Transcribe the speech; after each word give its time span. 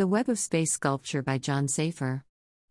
The 0.00 0.06
Web 0.06 0.30
of 0.30 0.38
Space 0.38 0.72
sculpture 0.72 1.22
by 1.22 1.36
John 1.36 1.68
Safer. 1.68 2.24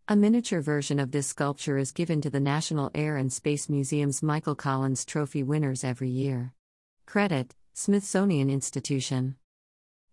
A 0.08 0.16
miniature 0.16 0.60
version 0.60 0.98
of 0.98 1.12
this 1.12 1.28
sculpture 1.28 1.78
is 1.78 1.92
given 1.92 2.20
to 2.22 2.28
the 2.28 2.40
National 2.40 2.90
Air 2.92 3.16
and 3.16 3.32
Space 3.32 3.68
Museum's 3.68 4.20
Michael 4.20 4.56
Collins 4.56 5.04
Trophy 5.04 5.44
winners 5.44 5.84
every 5.84 6.08
year. 6.08 6.54
Credit 7.06 7.54
Smithsonian 7.72 8.50
Institution. 8.50 9.36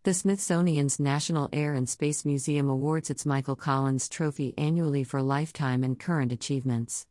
The 0.04 0.14
Smithsonian's 0.14 1.00
National 1.00 1.50
Air 1.52 1.74
and 1.74 1.90
Space 1.90 2.24
Museum 2.24 2.70
awards 2.70 3.10
its 3.10 3.26
Michael 3.26 3.56
Collins 3.56 4.08
Trophy 4.08 4.54
annually 4.56 5.04
for 5.04 5.24
lifetime 5.24 5.84
and 5.84 6.00
current 6.00 6.32
achievements. 6.32 7.08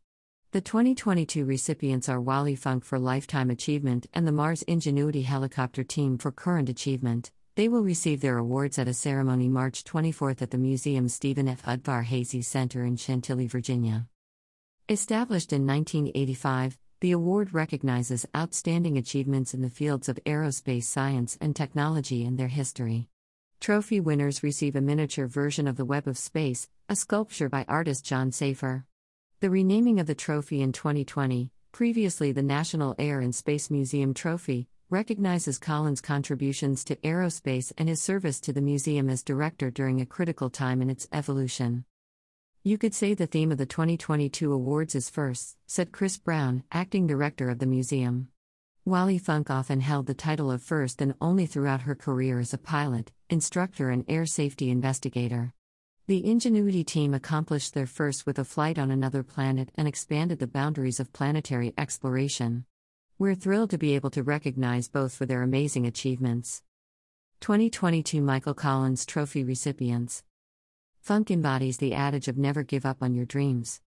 The 0.53 0.61
2022 0.61 1.43
recipients 1.43 2.07
are 2.07 2.21
Wally 2.21 2.55
Funk 2.55 2.85
for 2.85 2.97
Lifetime 2.97 3.49
Achievement 3.49 4.07
and 4.13 4.25
the 4.25 4.31
Mars 4.31 4.61
Ingenuity 4.61 5.23
Helicopter 5.23 5.83
Team 5.83 6.17
for 6.17 6.31
Current 6.31 6.69
Achievement. 6.69 7.31
They 7.57 7.69
will 7.69 7.81
receive 7.81 8.21
their 8.21 8.37
awards 8.37 8.77
at 8.77 8.87
a 8.87 8.93
ceremony 8.93 9.49
March 9.49 9.83
24 9.83 10.35
at 10.41 10.51
the 10.51 10.59
Museum 10.59 11.09
Stephen 11.09 11.47
F. 11.47 11.63
Udvar-Hazy 11.63 12.43
Center 12.43 12.83
in 12.83 12.97
Chantilly, 12.97 13.47
Virginia. 13.47 14.05
Established 14.87 15.51
in 15.51 15.65
1985, 15.65 16.77
the 16.99 17.13
award 17.13 17.55
recognizes 17.55 18.27
outstanding 18.37 18.95
achievements 18.95 19.55
in 19.55 19.63
the 19.63 19.71
fields 19.71 20.07
of 20.07 20.19
aerospace 20.23 20.83
science 20.83 21.35
and 21.41 21.55
technology 21.55 22.23
and 22.23 22.37
their 22.37 22.47
history. 22.47 23.07
Trophy 23.59 23.99
winners 23.99 24.43
receive 24.43 24.75
a 24.75 24.81
miniature 24.81 25.25
version 25.25 25.67
of 25.67 25.77
the 25.77 25.85
Web 25.85 26.07
of 26.07 26.19
Space, 26.19 26.69
a 26.87 26.95
sculpture 26.95 27.49
by 27.49 27.65
artist 27.67 28.05
John 28.05 28.31
Safer. 28.31 28.85
The 29.39 29.49
renaming 29.49 29.99
of 29.99 30.05
the 30.05 30.13
trophy 30.13 30.61
in 30.61 30.73
2020, 30.73 31.49
previously 31.71 32.31
the 32.31 32.43
National 32.43 32.93
Air 32.99 33.19
and 33.19 33.33
Space 33.33 33.71
Museum 33.71 34.13
Trophy, 34.13 34.67
recognizes 34.89 35.57
Collins' 35.57 35.99
contributions 35.99 36.85
to 36.85 36.95
aerospace 36.97 37.73
and 37.77 37.89
his 37.89 38.01
service 38.01 38.39
to 38.39 38.53
the 38.53 38.61
museum 38.61 39.09
as 39.09 39.21
director 39.21 39.69
during 39.69 39.99
a 39.99 40.05
critical 40.05 40.49
time 40.49 40.81
in 40.81 40.89
its 40.89 41.09
evolution. 41.11 41.83
You 42.63 42.77
could 42.77 42.93
say 42.93 43.13
the 43.13 43.27
theme 43.27 43.51
of 43.51 43.57
the 43.57 43.65
2022 43.65 44.51
awards 44.51 44.95
is 44.95 45.09
first, 45.09 45.57
said 45.65 45.91
Chris 45.91 46.17
Browne, 46.17 46.63
acting 46.71 47.05
director 47.05 47.49
of 47.49 47.59
the 47.59 47.65
museum. 47.65 48.29
Wally 48.85 49.17
Funk 49.17 49.49
often 49.49 49.81
held 49.81 50.05
the 50.05 50.13
title 50.13 50.49
of 50.49 50.63
first 50.63 51.01
and 51.01 51.13
only 51.19 51.45
throughout 51.45 51.81
her 51.81 51.95
career 51.95 52.39
as 52.39 52.53
a 52.53 52.57
pilot, 52.57 53.11
instructor, 53.29 53.89
and 53.89 54.05
air 54.07 54.25
safety 54.25 54.69
investigator. 54.69 55.53
The 56.07 56.25
Ingenuity 56.25 56.85
team 56.85 57.13
accomplished 57.13 57.73
their 57.73 57.87
first 57.87 58.25
with 58.25 58.39
a 58.39 58.45
flight 58.45 58.79
on 58.79 58.91
another 58.91 59.23
planet 59.23 59.69
and 59.75 59.85
expanded 59.85 60.39
the 60.39 60.47
boundaries 60.47 61.01
of 61.01 61.11
planetary 61.11 61.73
exploration. 61.77 62.63
We're 63.19 63.33
thrilled 63.33 63.71
to 63.71 63.79
be 63.79 63.95
able 63.95 64.11
to 64.11 64.21
recognize 64.21 64.89
both 64.89 65.11
for 65.11 65.25
their 65.25 65.41
amazing 65.41 65.87
achievements. 65.87 66.61
2022 67.39 68.21
Michael 68.21 68.53
Collins 68.53 69.07
Trophy 69.07 69.43
recipients. 69.43 70.23
Funk 71.01 71.31
embodies 71.31 71.77
the 71.77 71.95
adage 71.95 72.27
of 72.27 72.37
never 72.37 72.61
give 72.61 72.85
up 72.85 73.01
on 73.01 73.15
your 73.15 73.25
dreams. 73.25 73.81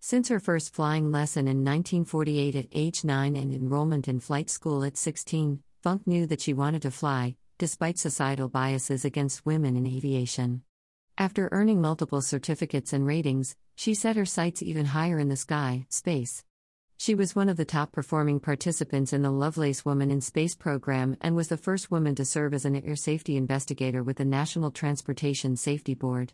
Since 0.00 0.28
her 0.28 0.38
first 0.38 0.74
flying 0.74 1.10
lesson 1.10 1.48
in 1.48 1.64
1948 1.64 2.56
at 2.56 2.66
age 2.72 3.04
9 3.04 3.36
and 3.36 3.54
enrollment 3.54 4.06
in 4.06 4.20
flight 4.20 4.50
school 4.50 4.84
at 4.84 4.98
16, 4.98 5.62
Funk 5.82 6.06
knew 6.06 6.26
that 6.26 6.42
she 6.42 6.52
wanted 6.52 6.82
to 6.82 6.90
fly, 6.90 7.36
despite 7.56 7.96
societal 7.96 8.50
biases 8.50 9.02
against 9.02 9.46
women 9.46 9.76
in 9.76 9.86
aviation. 9.86 10.60
After 11.16 11.48
earning 11.52 11.80
multiple 11.80 12.20
certificates 12.20 12.92
and 12.92 13.06
ratings, 13.06 13.56
she 13.76 13.94
set 13.94 14.16
her 14.16 14.26
sights 14.26 14.62
even 14.62 14.84
higher 14.84 15.18
in 15.18 15.30
the 15.30 15.36
sky, 15.36 15.86
space. 15.88 16.44
She 17.04 17.14
was 17.14 17.36
one 17.36 17.50
of 17.50 17.58
the 17.58 17.66
top 17.66 17.92
performing 17.92 18.40
participants 18.40 19.12
in 19.12 19.20
the 19.20 19.30
Lovelace 19.30 19.84
Woman 19.84 20.10
in 20.10 20.22
Space 20.22 20.54
program 20.54 21.18
and 21.20 21.36
was 21.36 21.48
the 21.48 21.58
first 21.58 21.90
woman 21.90 22.14
to 22.14 22.24
serve 22.24 22.54
as 22.54 22.64
an 22.64 22.76
air 22.76 22.96
safety 22.96 23.36
investigator 23.36 24.02
with 24.02 24.16
the 24.16 24.24
National 24.24 24.70
Transportation 24.70 25.54
Safety 25.54 25.92
Board. 25.92 26.32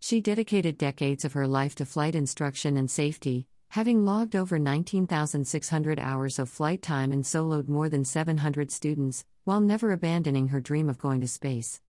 She 0.00 0.22
dedicated 0.22 0.78
decades 0.78 1.26
of 1.26 1.34
her 1.34 1.46
life 1.46 1.74
to 1.74 1.84
flight 1.84 2.14
instruction 2.14 2.78
and 2.78 2.90
safety, 2.90 3.46
having 3.68 4.06
logged 4.06 4.34
over 4.34 4.58
19,600 4.58 5.98
hours 5.98 6.38
of 6.38 6.48
flight 6.48 6.80
time 6.80 7.12
and 7.12 7.22
soloed 7.22 7.68
more 7.68 7.90
than 7.90 8.06
700 8.06 8.70
students, 8.70 9.26
while 9.44 9.60
never 9.60 9.92
abandoning 9.92 10.48
her 10.48 10.62
dream 10.62 10.88
of 10.88 10.96
going 10.96 11.20
to 11.20 11.28
space. 11.28 11.82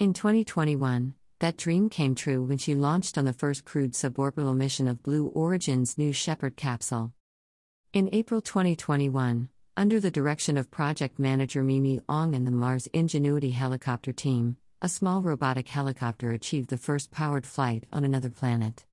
In 0.00 0.14
2021, 0.14 1.14
that 1.38 1.56
dream 1.56 1.88
came 1.90 2.16
true 2.16 2.42
when 2.42 2.58
she 2.58 2.74
launched 2.74 3.16
on 3.16 3.24
the 3.24 3.32
first 3.32 3.64
crewed 3.64 3.92
suborbital 3.92 4.56
mission 4.56 4.88
of 4.88 5.04
Blue 5.04 5.28
Origin's 5.28 5.96
New 5.96 6.12
Shepard 6.12 6.56
capsule. 6.56 7.12
In 7.94 8.10
April 8.12 8.42
2021, 8.42 9.48
under 9.74 9.98
the 9.98 10.10
direction 10.10 10.58
of 10.58 10.70
project 10.70 11.18
manager 11.18 11.64
MiMi 11.64 12.02
Aung 12.04 12.36
and 12.36 12.46
the 12.46 12.50
Mars 12.50 12.86
Ingenuity 12.92 13.52
helicopter 13.52 14.12
team, 14.12 14.58
a 14.82 14.90
small 14.90 15.22
robotic 15.22 15.68
helicopter 15.68 16.32
achieved 16.32 16.68
the 16.68 16.76
first 16.76 17.10
powered 17.10 17.46
flight 17.46 17.86
on 17.90 18.04
another 18.04 18.28
planet. 18.28 18.84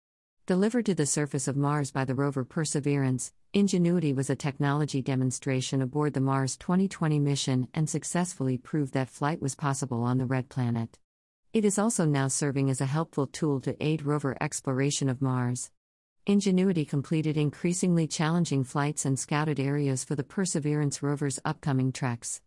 Delivered 0.46 0.86
to 0.86 0.96
the 0.96 1.06
surface 1.06 1.50
of 1.50 1.58
Mars 1.58 1.92
by 1.92 2.06
the 2.06 2.16
rover 2.16 2.46
Perseverance, 2.46 3.34
Ingenuity 3.52 4.14
was 4.14 4.30
a 4.30 4.36
technology 4.36 5.02
demonstration 5.02 5.82
aboard 5.82 6.14
the 6.14 6.22
Mars 6.22 6.56
2020 6.56 7.20
mission 7.20 7.68
and 7.74 7.90
successfully 7.90 8.58
proved 8.58 8.94
that 8.94 9.10
flight 9.10 9.42
was 9.42 9.56
possible 9.56 10.04
on 10.04 10.20
the 10.20 10.26
Red 10.26 10.48
Planet. 10.48 10.98
It 11.52 11.66
is 11.66 11.78
also 11.78 12.06
now 12.06 12.30
serving 12.30 12.70
as 12.70 12.80
a 12.80 12.86
helpful 12.86 13.28
tool 13.28 13.60
to 13.60 13.76
aid 13.86 14.04
rover 14.04 14.38
exploration 14.40 15.10
of 15.10 15.22
Mars. 15.22 15.70
Ingenuity 16.28 16.86
completed 16.86 17.38
increasingly 17.38 18.08
challenging 18.08 18.64
flights 18.64 19.06
and 19.06 19.20
scouted 19.20 19.60
areas 19.60 20.04
for 20.04 20.16
the 20.16 20.24
Perseverance 20.24 21.04
rover's 21.04 21.40
upcoming 21.46 21.92
treks. 21.92 22.42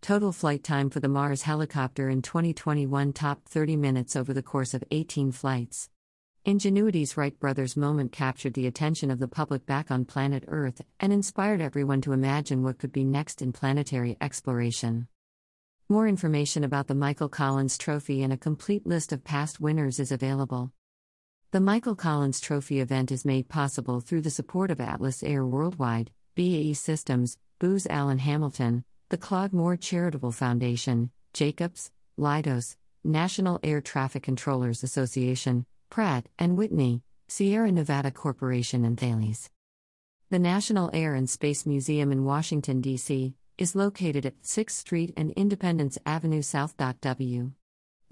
Total 0.00 0.32
flight 0.32 0.64
time 0.64 0.90
for 0.90 0.98
the 0.98 1.08
Mars 1.08 1.42
helicopter 1.42 2.08
in 2.08 2.22
2021 2.22 3.12
topped 3.12 3.46
30 3.46 3.76
minutes 3.76 4.16
over 4.16 4.32
the 4.32 4.42
course 4.42 4.74
of 4.74 4.82
18 4.90 5.30
flights. 5.30 5.90
Ingenuity's 6.44 7.16
Wright 7.16 7.38
brothers 7.38 7.76
moment 7.76 8.10
captured 8.10 8.54
the 8.54 8.66
attention 8.66 9.12
of 9.12 9.20
the 9.20 9.28
public 9.28 9.64
back 9.64 9.92
on 9.92 10.04
planet 10.04 10.42
Earth 10.48 10.82
and 10.98 11.12
inspired 11.12 11.60
everyone 11.60 12.00
to 12.00 12.12
imagine 12.12 12.64
what 12.64 12.78
could 12.78 12.90
be 12.90 13.04
next 13.04 13.40
in 13.40 13.52
planetary 13.52 14.16
exploration. 14.20 15.06
More 15.88 16.08
information 16.08 16.64
about 16.64 16.88
the 16.88 16.96
Michael 16.96 17.28
Collins 17.28 17.78
Trophy 17.78 18.24
and 18.24 18.32
a 18.32 18.36
complete 18.36 18.88
list 18.88 19.12
of 19.12 19.22
past 19.22 19.60
winners 19.60 20.00
is 20.00 20.10
available. 20.10 20.72
The 21.52 21.58
Michael 21.58 21.96
Collins 21.96 22.38
Trophy 22.38 22.78
event 22.78 23.10
is 23.10 23.24
made 23.24 23.48
possible 23.48 24.00
through 24.00 24.20
the 24.20 24.30
support 24.30 24.70
of 24.70 24.80
Atlas 24.80 25.20
Air 25.24 25.44
Worldwide, 25.44 26.12
BAE 26.36 26.74
Systems, 26.74 27.38
Booz 27.58 27.88
Allen 27.90 28.20
Hamilton, 28.20 28.84
the 29.08 29.16
Claude 29.16 29.52
Moore 29.52 29.76
Charitable 29.76 30.30
Foundation, 30.30 31.10
Jacobs, 31.34 31.90
Leidos, 32.16 32.76
National 33.02 33.58
Air 33.64 33.80
Traffic 33.80 34.22
Controllers 34.22 34.84
Association, 34.84 35.66
Pratt 35.90 36.28
and 36.38 36.56
Whitney, 36.56 37.02
Sierra 37.26 37.72
Nevada 37.72 38.12
Corporation, 38.12 38.84
and 38.84 38.96
Thales. 38.96 39.50
The 40.30 40.38
National 40.38 40.88
Air 40.92 41.16
and 41.16 41.28
Space 41.28 41.66
Museum 41.66 42.12
in 42.12 42.24
Washington, 42.24 42.80
D.C., 42.80 43.34
is 43.58 43.74
located 43.74 44.24
at 44.24 44.40
6th 44.42 44.70
Street 44.70 45.12
and 45.16 45.32
Independence 45.32 45.98
Avenue 46.06 46.42
South. 46.42 46.76
W. 46.76 47.50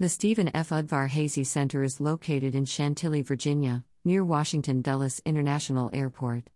The 0.01 0.07
Stephen 0.07 0.49
F. 0.55 0.69
Udvar-Hazy 0.69 1.43
Center 1.43 1.83
is 1.83 1.99
located 1.99 2.55
in 2.55 2.63
Chantilly, 2.63 3.21
Virginia, 3.21 3.83
near 4.05 4.23
Washington 4.23 4.81
Dulles 4.81 5.21
International 5.25 5.89
Airport. 5.91 6.49